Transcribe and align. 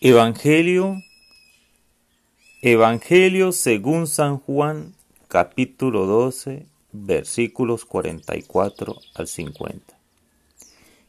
Evangelio 0.00 1.02
Evangelio 2.62 3.52
según 3.52 4.06
San 4.06 4.38
Juan 4.38 4.94
capítulo 5.28 6.06
12 6.06 6.66
versículos 6.92 7.84
44 7.84 8.96
al 9.14 9.28
50 9.28 9.98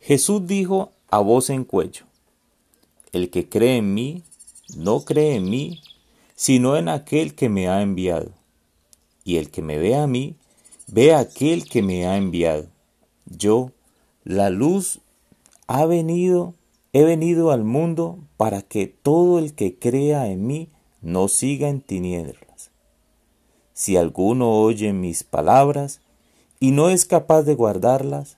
Jesús 0.00 0.46
dijo 0.46 0.92
a 1.10 1.18
voz 1.18 1.50
en 1.50 1.64
cuello 1.64 2.06
El 3.12 3.30
que 3.30 3.48
cree 3.48 3.78
en 3.78 3.94
mí 3.94 4.22
no 4.76 5.04
cree 5.04 5.34
en 5.34 5.50
mí 5.50 5.82
sino 6.36 6.76
en 6.76 6.88
aquel 6.88 7.34
que 7.34 7.48
me 7.48 7.68
ha 7.68 7.82
enviado. 7.82 8.32
Y 9.24 9.36
el 9.36 9.50
que 9.50 9.62
me 9.62 9.78
ve 9.78 9.94
a 9.96 10.06
mí 10.06 10.36
ve 10.86 11.14
a 11.14 11.20
aquel 11.20 11.64
que 11.64 11.82
me 11.82 12.06
ha 12.06 12.16
enviado. 12.16 12.73
Yo, 13.36 13.70
la 14.24 14.50
luz, 14.50 15.00
ha 15.66 15.86
venido 15.86 16.54
He 16.96 17.02
venido 17.02 17.50
al 17.50 17.64
mundo 17.64 18.20
para 18.36 18.62
que 18.62 18.86
todo 18.86 19.40
el 19.40 19.54
que 19.56 19.76
crea 19.80 20.28
en 20.28 20.46
mí 20.46 20.70
no 21.02 21.26
siga 21.26 21.68
en 21.68 21.80
tinieblas. 21.80 22.70
Si 23.72 23.96
alguno 23.96 24.52
oye 24.60 24.92
mis 24.92 25.24
palabras 25.24 26.00
y 26.60 26.70
no 26.70 26.90
es 26.90 27.04
capaz 27.04 27.42
de 27.42 27.56
guardarlas, 27.56 28.36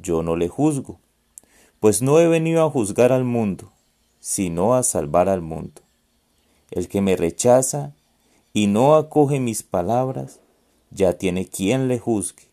yo 0.00 0.22
no 0.22 0.36
le 0.36 0.48
juzgo, 0.48 0.98
pues 1.80 2.00
no 2.00 2.18
he 2.18 2.26
venido 2.28 2.64
a 2.64 2.70
juzgar 2.70 3.12
al 3.12 3.24
mundo, 3.24 3.72
sino 4.20 4.74
a 4.74 4.84
salvar 4.84 5.28
al 5.28 5.42
mundo. 5.42 5.82
El 6.70 6.88
que 6.88 7.02
me 7.02 7.14
rechaza 7.14 7.92
y 8.54 8.68
no 8.68 8.94
acoge 8.94 9.38
mis 9.38 9.62
palabras, 9.62 10.40
ya 10.90 11.18
tiene 11.18 11.46
quien 11.46 11.88
le 11.88 11.98
juzgue. 11.98 12.47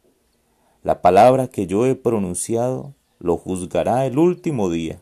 La 0.86 1.02
palabra 1.02 1.47
que 1.47 1.66
yo 1.66 1.88
he 1.88 1.95
pronunciado 1.95 2.94
lo 3.17 3.38
juzgará 3.38 4.05
el 4.05 4.19
último 4.19 4.69
día 4.69 5.02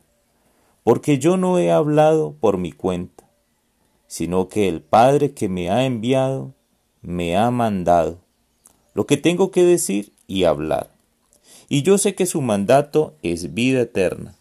porque 0.86 1.20
yo 1.20 1.36
no 1.36 1.59
he 1.59 1.73
hablado 1.73 2.38
por 2.39 2.58
mi 2.58 2.72
cuenta, 2.72 3.26
sino 4.08 4.48
que 4.48 4.70
el 4.70 4.80
Padre 4.80 5.34
que 5.34 5.50
me 5.50 5.70
ha 5.70 5.84
enviado 5.86 6.54
me 7.02 7.36
ha 7.36 7.52
mandado 7.52 8.20
lo 8.94 9.06
que 9.06 9.17
tengo 9.17 9.52
que 9.52 9.66
decir 9.66 10.14
y 10.26 10.45
hablar. 10.45 10.89
Y 11.67 11.81
yo 11.81 11.98
sé 11.98 12.16
que 12.16 12.28
su 12.28 12.42
mandato 12.42 13.16
es 13.22 13.54
vida 13.54 13.81
eterna. 13.81 14.36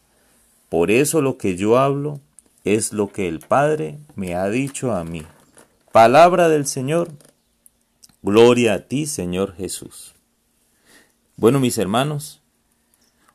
Por 0.68 0.92
eso 0.92 1.22
lo 1.22 1.38
que 1.38 1.56
yo 1.56 1.76
hablo 1.76 2.20
es 2.62 2.92
lo 2.92 3.10
que 3.10 3.26
el 3.26 3.40
Padre 3.40 3.98
me 4.14 4.36
ha 4.36 4.48
dicho 4.48 4.92
a 4.92 5.02
mí. 5.02 5.22
Palabra 5.90 6.48
del 6.48 6.66
Señor. 6.66 7.10
Gloria 8.22 8.74
a 8.74 8.78
ti, 8.86 9.06
Señor 9.06 9.56
Jesús. 9.56 10.14
Bueno, 11.36 11.60
mis 11.60 11.78
hermanos, 11.78 12.42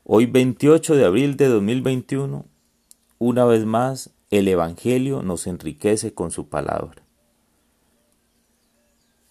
hoy 0.04 0.26
28 0.26 0.94
de 0.94 1.04
abril 1.04 1.36
de 1.36 1.48
2021 1.48 2.46
una 3.18 3.44
vez 3.44 3.64
más, 3.64 4.10
el 4.30 4.46
Evangelio 4.46 5.22
nos 5.22 5.48
enriquece 5.48 6.14
con 6.14 6.30
su 6.30 6.48
palabra. 6.48 7.02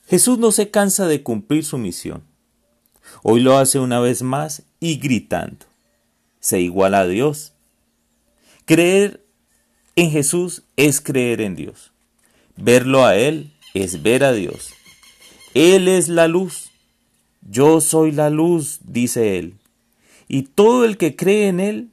Jesús 0.06 0.38
no 0.38 0.52
se 0.52 0.70
cansa 0.70 1.08
de 1.08 1.24
cumplir 1.24 1.64
su 1.64 1.78
misión. 1.78 2.24
Hoy 3.24 3.40
lo 3.40 3.58
hace 3.58 3.80
una 3.80 4.02
vez 4.02 4.22
más 4.22 4.64
y 4.82 4.98
gritando. 4.98 5.66
Se 6.42 6.60
iguala 6.60 7.00
a 7.00 7.08
Dios. 7.08 7.54
Creer 8.66 9.26
en 9.96 10.12
Jesús 10.12 10.64
es 10.76 11.00
creer 11.00 11.40
en 11.40 11.56
Dios. 11.56 11.94
Verlo 12.58 13.06
a 13.06 13.16
Él 13.16 13.54
es 13.74 14.02
ver 14.04 14.26
a 14.26 14.34
Dios. 14.34 14.74
Él 15.54 15.88
es 15.88 16.10
la 16.10 16.28
luz. 16.28 16.67
Yo 17.50 17.80
soy 17.80 18.12
la 18.12 18.30
luz, 18.30 18.80
dice 18.84 19.38
Él. 19.38 19.56
Y 20.28 20.44
todo 20.44 20.84
el 20.84 20.98
que 20.98 21.16
cree 21.16 21.48
en 21.48 21.60
Él 21.60 21.90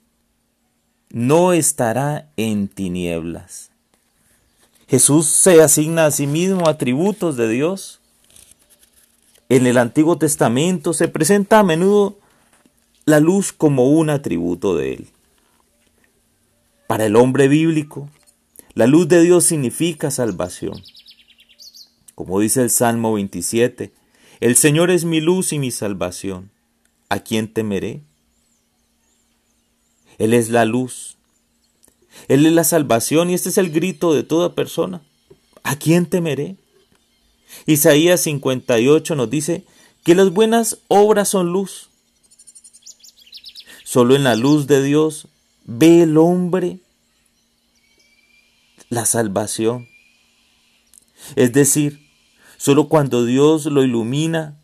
no 1.11 1.53
estará 1.53 2.29
en 2.37 2.67
tinieblas. 2.67 3.71
Jesús 4.89 5.27
se 5.29 5.63
asigna 5.63 6.07
a 6.07 6.11
sí 6.11 6.27
mismo 6.27 6.69
atributos 6.69 7.37
de 7.37 7.49
Dios. 7.49 8.01
En 9.49 9.67
el 9.67 9.79
Antiguo 9.79 10.19
Testamento 10.19 10.93
se 10.93 11.07
presenta 11.07 11.61
a 11.61 11.65
menudo 11.65 12.19
la 13.05 13.21
luz 13.21 13.53
como 13.53 13.89
un 13.91 14.11
atributo 14.11 14.77
de 14.77 14.95
Él. 14.95 15.09
Para 16.89 17.07
el 17.07 17.15
hombre 17.15 17.47
bíblico, 17.47 18.09
la 18.75 18.89
luz 18.89 19.07
de 19.07 19.23
Dios 19.23 19.45
significa 19.45 20.11
salvación. 20.11 20.83
Como 22.17 22.41
dice 22.41 22.63
el 22.63 22.71
Salmo 22.71 23.15
27, 23.15 23.93
el 24.41 24.57
Señor 24.57 24.91
es 24.91 25.05
mi 25.05 25.21
luz 25.21 25.53
y 25.53 25.59
mi 25.59 25.71
salvación. 25.71 26.51
¿A 27.09 27.21
quién 27.21 27.53
temeré? 27.53 28.03
Él 30.19 30.35
es 30.35 30.49
la 30.49 30.65
luz. 30.65 31.17
Él 32.29 32.47
es 32.47 32.53
la 32.53 32.65
salvación 32.65 33.31
y 33.31 33.35
este 33.35 33.49
es 33.49 33.59
el 33.59 33.71
grito 33.71 34.15
de 34.15 34.23
toda 34.23 34.55
persona. 34.55 35.03
¿A 35.63 35.77
quién 35.77 36.07
temeré? 36.07 36.57
Isaías 37.67 38.21
58 38.23 39.15
nos 39.15 39.31
dice 39.31 39.65
que 40.03 40.15
las 40.15 40.31
buenas 40.31 40.79
obras 40.89 41.29
son 41.29 41.53
luz. 41.53 41.91
Solo 43.85 44.17
en 44.17 44.25
la 44.25 44.37
luz 44.37 44.67
de 44.67 44.83
Dios 44.83 45.29
ve 45.65 46.03
el 46.03 46.17
hombre 46.19 46.81
la 48.89 49.07
salvación. 49.07 49.89
Es 51.37 51.53
decir, 51.53 52.04
solo 52.57 52.89
cuando 52.89 53.25
Dios 53.25 53.67
lo 53.67 53.83
ilumina, 53.83 54.57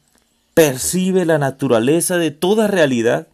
percibe 0.55 1.25
la 1.25 1.39
naturaleza 1.39 2.19
de 2.19 2.31
toda 2.31 2.67
realidad 2.67 3.29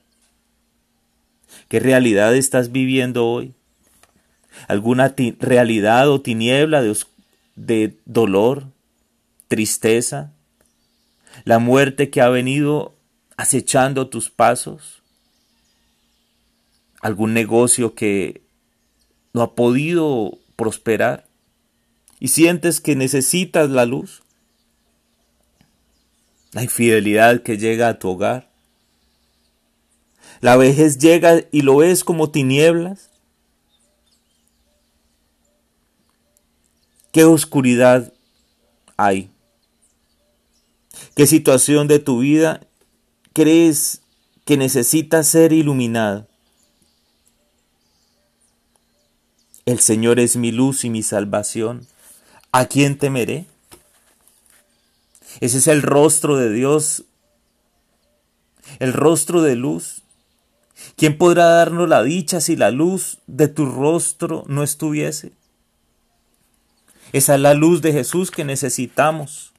¿Qué 1.69 1.81
realidad 1.81 2.34
estás 2.37 2.71
viviendo 2.71 3.27
hoy? 3.27 3.55
¿Alguna 4.69 5.15
realidad 5.41 6.09
o 6.09 6.21
tiniebla 6.21 6.81
de, 6.81 6.97
de 7.56 7.99
dolor, 8.05 8.69
tristeza? 9.49 10.33
¿La 11.45 11.59
muerte 11.59 12.09
que 12.09 12.21
ha 12.21 12.28
venido 12.28 12.95
acechando 13.37 14.09
tus 14.09 14.31
pasos? 14.31 15.03
¿Algún 17.00 17.34
negocio 17.34 17.95
que 17.95 18.43
no 19.33 19.43
ha 19.43 19.55
podido 19.55 20.39
prosperar? 20.55 21.27
¿Y 22.21 22.28
sientes 22.28 22.81
que 22.81 22.95
necesitas 22.95 23.71
la 23.71 23.87
luz? 23.87 24.22
¿La 26.56 26.62
infidelidad 26.62 27.43
que 27.43 27.59
llega 27.59 27.87
a 27.89 27.99
tu 27.99 28.09
hogar? 28.09 28.50
La 30.41 30.56
vejez 30.56 30.97
llega 30.97 31.43
y 31.53 31.61
lo 31.61 31.77
ves 31.77 32.03
como 32.03 32.31
tinieblas. 32.31 33.11
¿Qué 37.12 37.25
oscuridad 37.25 38.11
hay? 38.97 39.31
¿Qué 41.15 41.27
situación 41.27 41.89
de 41.89 41.99
tu 41.99 42.21
vida 42.21 42.66
crees 43.34 44.00
que 44.47 44.56
necesita 44.56 45.22
ser 45.25 45.53
iluminada? 45.53 46.27
El 49.66 49.81
Señor 49.81 50.19
es 50.21 50.37
mi 50.37 50.53
luz 50.53 50.87
y 50.87 50.89
mi 50.89 51.03
salvación. 51.03 51.87
¿A 52.50 52.65
quién 52.65 52.97
temeré? 52.97 53.45
Ese 55.41 55.59
es 55.59 55.67
el 55.67 55.83
rostro 55.83 56.37
de 56.37 56.51
Dios, 56.51 57.05
el 58.79 58.93
rostro 58.93 59.43
de 59.43 59.57
luz. 59.57 60.03
¿Quién 60.97 61.19
podrá 61.19 61.47
darnos 61.47 61.89
la 61.89 62.03
dicha 62.03 62.41
si 62.41 62.57
la 62.57 62.71
luz 62.71 63.19
de 63.27 63.49
tu 63.49 63.66
rostro 63.66 64.45
no 64.47 64.63
estuviese? 64.63 65.33
Esa 67.13 67.34
es 67.34 67.41
la 67.41 67.55
luz 67.55 67.83
de 67.83 67.93
Jesús 67.93 68.31
que 68.31 68.45
necesitamos. 68.45 69.53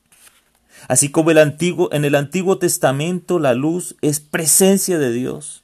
Así 0.88 1.10
como 1.10 1.32
el 1.32 1.38
antiguo, 1.40 1.90
en 1.92 2.06
el 2.06 2.16
Antiguo 2.16 2.60
Testamento 2.60 3.40
la 3.40 3.54
luz 3.54 3.96
es 4.02 4.20
presencia 4.20 5.00
de 5.00 5.12
Dios, 5.12 5.64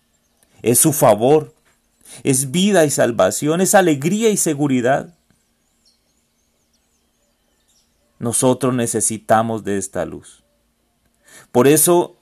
es 0.64 0.80
su 0.80 0.92
favor, 0.92 1.54
es 2.24 2.52
vida 2.52 2.86
y 2.86 2.90
salvación, 2.90 3.62
es 3.62 3.76
alegría 3.76 4.30
y 4.30 4.38
seguridad. 4.38 5.13
Nosotros 8.24 8.74
necesitamos 8.74 9.66
de 9.66 9.78
esta 9.78 10.06
luz. 10.06 10.46
Por 11.52 11.68
eso, 11.68 12.16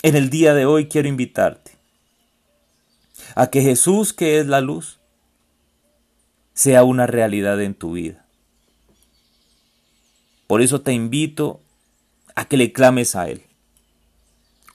en 0.00 0.16
el 0.16 0.30
día 0.30 0.54
de 0.54 0.64
hoy 0.64 0.88
quiero 0.88 1.06
invitarte 1.06 1.72
a 3.34 3.48
que 3.48 3.60
Jesús, 3.60 4.14
que 4.14 4.38
es 4.38 4.46
la 4.46 4.62
luz, 4.62 5.00
sea 6.54 6.82
una 6.84 7.06
realidad 7.06 7.60
en 7.60 7.74
tu 7.74 7.92
vida. 7.92 8.24
Por 10.46 10.62
eso 10.62 10.80
te 10.80 10.94
invito 10.94 11.60
a 12.34 12.46
que 12.46 12.56
le 12.56 12.72
clames 12.72 13.14
a 13.14 13.28
Él. 13.28 13.42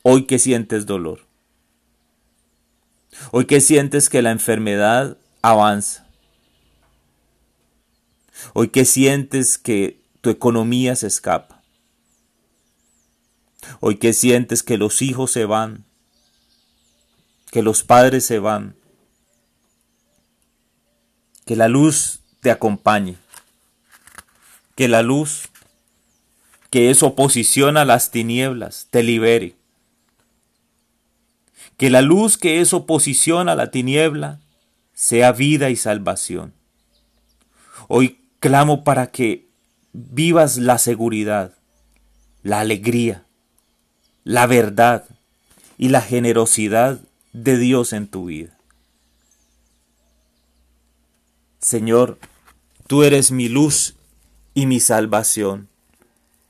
Hoy 0.03 0.27
que 0.27 0.37
sientes 0.37 0.85
dolor. 0.85 1.25
Hoy 3.31 3.45
que 3.45 3.59
sientes 3.59 4.07
que 4.07 4.21
la 4.21 4.29
enfermedad 4.29 5.17
avanza. 5.41 6.07
Hoy 8.53 8.67
que 8.67 8.85
sientes 8.85 9.57
que 9.57 9.98
tu 10.21 10.29
economía 10.29 10.95
se 10.95 11.07
escapa. 11.07 11.61
Hoy 13.79 13.97
que 13.97 14.13
sientes 14.13 14.63
que 14.63 14.77
los 14.77 15.01
hijos 15.01 15.31
se 15.31 15.45
van 15.45 15.85
que 17.51 17.63
los 17.63 17.83
padres 17.83 18.25
se 18.25 18.39
van, 18.39 18.75
que 21.45 21.55
la 21.55 21.67
luz 21.67 22.21
te 22.41 22.51
acompañe. 22.51 23.17
Que 24.75 24.87
la 24.87 25.01
luz, 25.01 25.49
que 26.69 26.89
es 26.89 27.03
oposición 27.03 27.75
a 27.75 27.85
las 27.85 28.11
tinieblas, 28.11 28.87
te 28.91 29.03
libere. 29.03 29.55
Que 31.75 31.89
la 31.89 32.01
luz 32.01 32.37
que 32.37 32.61
es 32.61 32.73
oposición 32.73 33.49
a 33.49 33.55
la 33.55 33.71
tiniebla 33.71 34.39
sea 34.93 35.31
vida 35.31 35.69
y 35.69 35.75
salvación. 35.75 36.53
Hoy 37.87 38.21
clamo 38.39 38.83
para 38.83 39.11
que 39.11 39.48
vivas 39.93 40.57
la 40.57 40.77
seguridad, 40.77 41.53
la 42.43 42.59
alegría, 42.59 43.25
la 44.23 44.47
verdad 44.47 45.05
y 45.77 45.89
la 45.89 46.01
generosidad 46.01 46.99
de 47.33 47.57
Dios 47.57 47.93
en 47.93 48.07
tu 48.07 48.25
vida. 48.25 48.57
Señor, 51.59 52.19
tú 52.87 53.03
eres 53.03 53.31
mi 53.31 53.49
luz 53.49 53.95
y 54.53 54.65
mi 54.65 54.79
salvación. 54.79 55.67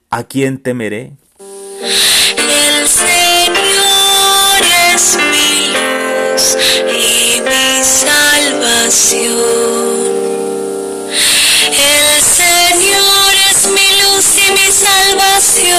¿A 0.09 0.23
quién 0.23 0.61
temeré? 0.61 1.13
El 1.39 2.87
Señor 2.87 4.61
es 4.93 5.17
mi 5.31 5.67
luz 5.73 6.57
y 6.87 7.41
mi 7.41 7.83
salvación. 7.83 9.78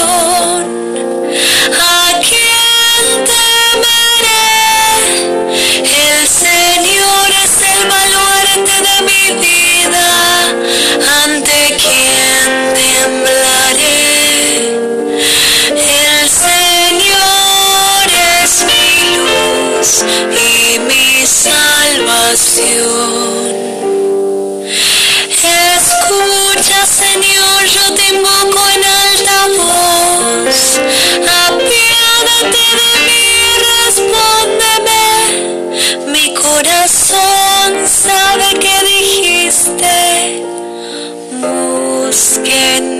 Salvación. 0.01 0.65
¿A 1.79 1.90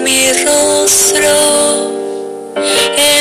mi 0.03 0.31
rostro. 0.44 1.92
El 2.56 3.20